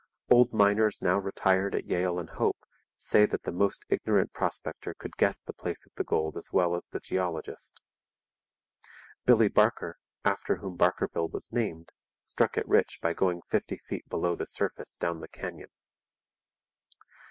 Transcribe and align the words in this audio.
Old 0.31 0.51
miners 0.51 1.03
now 1.03 1.19
retired 1.19 1.75
at 1.75 1.85
Yale 1.85 2.17
and 2.17 2.27
Hope 2.31 2.65
say 2.97 3.27
that 3.27 3.43
the 3.43 3.51
most 3.51 3.85
ignorant 3.87 4.33
prospector 4.33 4.95
could 4.95 5.15
guess 5.15 5.43
the 5.43 5.53
place 5.53 5.85
of 5.85 5.91
the 5.93 6.03
gold 6.03 6.35
as 6.35 6.51
well 6.51 6.73
as 6.75 6.87
the 6.87 6.99
geologist. 6.99 7.79
Billy 9.27 9.47
Barker, 9.47 9.99
after 10.25 10.55
whom 10.55 10.75
Barkerville 10.75 11.29
was 11.31 11.51
named, 11.51 11.91
struck 12.23 12.57
it 12.57 12.67
rich 12.67 12.97
by 12.99 13.13
going 13.13 13.43
fifty 13.43 13.77
feet 13.77 14.09
below 14.09 14.35
the 14.35 14.47
surface 14.47 14.95
down 14.95 15.19
the 15.19 15.27
canyon. 15.27 15.69